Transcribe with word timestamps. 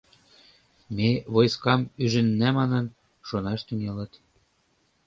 —Ме 0.95 1.09
войскам 1.33 1.81
ӱжынна 2.03 2.49
манын, 2.57 2.85
шонаш 3.27 3.59
тӱҥалыт... 3.67 4.11